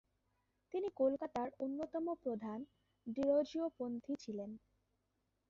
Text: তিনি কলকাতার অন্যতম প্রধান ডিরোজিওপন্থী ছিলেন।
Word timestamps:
তিনি 0.73 0.87
কলকাতার 0.95 1.49
অন্যতম 1.59 2.05
প্রধান 2.23 2.59
ডিরোজিওপন্থী 3.07 4.13
ছিলেন। 4.23 4.51